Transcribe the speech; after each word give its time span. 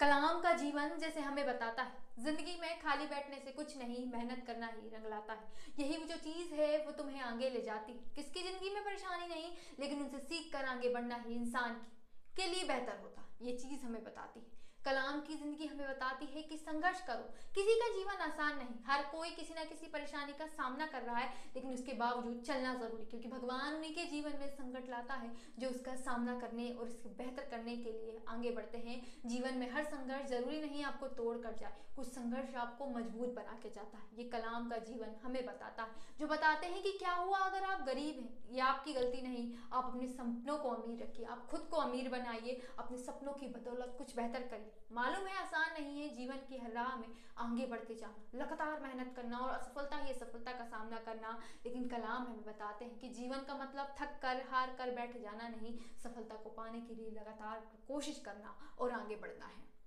कलाम 0.00 0.40
का 0.40 0.52
जीवन 0.52 0.96
जैसे 0.98 1.20
हमें 1.20 1.46
बताता 1.46 1.82
है। 1.82 2.24
ज़िंदगी 2.24 2.56
में 2.60 2.80
खाली 2.80 3.06
बैठने 3.06 3.38
से 3.38 3.50
कुछ 3.50 3.76
नहीं, 3.78 4.06
मेहनत 4.12 4.44
करना 4.46 4.66
ही 4.66 4.88
रंग 4.88 5.06
लाता 5.10 5.32
है। 5.32 5.48
यही 5.78 5.96
वो 5.96 6.04
जो 6.04 6.16
चीज़ 6.16 6.54
है, 6.54 6.78
वो 6.86 6.92
तुम्हें 6.92 7.20
आगे 7.20 7.50
ले 7.50 7.60
जाती 7.60 7.92
है। 7.92 7.98
किसकी 8.16 8.42
ज़िंदगी 8.42 8.70
में 8.74 8.82
परेशानी 8.84 9.26
नहीं, 9.26 9.50
लेकिन 9.80 10.00
उनसे 10.00 10.18
सीख 10.18 10.52
कर 10.52 10.64
आगे 10.64 10.92
बढ़ना 10.94 11.22
ही 11.26 11.34
इंसान 11.34 11.74
की 12.36 12.46
लिए 12.46 12.64
बेहतर 12.64 12.98
होता। 13.02 13.28
ये 13.42 13.52
चीज़ 13.52 13.84
हमें 13.84 14.02
बताती 14.04 14.40
है। 14.40 14.69
कलाम 14.84 15.20
की 15.20 15.34
ज़िंदगी 15.34 15.66
हमें 15.66 15.88
बताती 15.88 16.26
है 16.26 16.42
कि 16.42 16.56
संघर्ष 16.58 17.00
करो। 17.06 17.24
किसी 17.54 17.74
का 17.80 17.88
जीवन 17.94 18.22
आसान 18.22 18.56
नहीं। 18.58 18.76
हर 18.86 19.02
कोई 19.12 19.30
किसी 19.30 19.54
ना 19.54 19.64
किसी 19.64 19.86
परेशानी 19.88 20.32
का 20.32 20.46
सामना 20.48 20.86
कर 20.86 21.02
रहा 21.02 21.16
है, 21.16 21.28
लेकिन 21.54 21.72
उसके 21.72 21.92
बावजूद 21.94 22.40
चलना 22.42 22.74
ज़रूरी 22.74 23.04
क्योंकि 23.04 23.28
भगवान 23.28 23.74
उन्हीं 23.74 23.94
के 23.94 24.04
जीवन 24.06 24.38
में 24.40 24.48
संकट 24.50 24.88
लाता 24.90 25.14
है, 25.14 25.30
जो 25.58 25.68
उसका 25.68 25.94
सामना 25.98 26.38
करने 26.40 26.70
और 26.70 26.88
इसके 26.88 27.08
बेहतर 27.18 27.48
करने 27.50 27.76
के 27.76 27.92
लिए 27.92 28.20
आगे 28.28 28.50
बढ़ते 28.50 28.78
हैं। 28.78 29.00
जीवन 29.26 29.58
में 29.58 29.70
हर 29.72 29.84
संघर्ष 29.86 30.28
ज़रूरी 30.30 30.60
नहीं 30.60 30.84
आपको 30.84 31.08
तोड़ 31.14 31.36
कर 31.38 31.54
जाए, 31.54 31.72
कुछ 31.96 32.06
संघर्ष 32.08 32.54
आपको 32.56 32.86
मज़बूत 32.88 33.34
बना 33.34 33.58
के 33.62 33.70
जाता 33.70 33.98
है। 33.98 34.18
ये 34.18 34.28
कलाम 34.30 34.68
का 34.70 34.76
जीवन 34.86 35.14
हमें 35.24 35.44
बताता 35.46 35.82
है, 35.82 36.08
जो 36.20 36.26
बताते 36.26 36.66
हैं 36.66 36.82
कि 36.82 36.92
क्या 36.98 37.12
हुआ 37.14 37.38
अगर 37.40 37.64
आप 37.64 37.84
गरीब 37.86 38.20
हैं? 38.20 38.38
ये 38.50 38.60
आपकी 38.62 38.92
गलती 38.92 39.20
नहीं। 39.22 39.42
आप 39.72 39.84
अपने 39.84 40.06
सपनों 40.08 40.56
को 40.58 40.68
अमीर 40.70 41.02
रखिए। 41.02 41.26
आप 41.26 41.46
खुद 41.50 41.60
को 41.70 41.76
अमीर 41.76 42.08
बनाइए। 42.08 42.60
अपने 42.78 42.98
सपनों 42.98 43.32
की 43.32 43.46
बदौलत 43.48 43.94
कुछ 43.98 44.14
बेहतर 44.16 44.46
करिए। 44.48 44.69
मालूम 44.92 45.26
है 45.26 45.38
आसान 45.38 45.72
नहीं 45.72 46.02
है, 46.02 46.08
जीवन 46.16 46.36
की 46.36 46.72
राह 46.72 46.96
में 46.96 47.08
आगे 47.38 47.66
बढ़ते 47.66 47.94
जाना। 47.94 48.38
लगातार 48.38 48.80
मेहनत 48.80 49.12
करना 49.16 49.38
और 49.38 49.50
असफलता 49.50 49.96
ही 49.96 50.12
असफलता 50.12 50.52
का 50.52 50.64
सामना 50.64 50.98
करना। 50.98 51.40
लेकिन 51.66 51.88
कलाम 51.88 52.22
हमें 52.22 52.44
बताते 52.44 52.84
हैं 52.84 52.98
कि 52.98 53.08
जीवन 53.08 53.38
का 53.38 53.54
मतलब 53.54 53.94
थक 54.00 54.18
कर, 54.22 54.46
हार 54.50 54.74
कर 54.78 54.90
बैठ 54.90 55.16
जाना 55.16 55.48
नहीं। 55.48 55.78
सफलता 56.02 56.36
को 56.36 56.50
पाने 56.50 56.80
के 56.80 56.94
लिए 56.94 57.10
लगातार 57.10 57.58
कोशिश 57.88 58.18
करना 58.18 58.74
और 58.78 58.92
आगे 58.92 59.16
बढ़ना 59.16 59.46
है। 59.46 59.79